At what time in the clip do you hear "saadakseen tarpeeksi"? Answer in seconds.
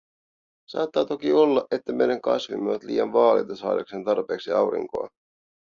3.55-4.51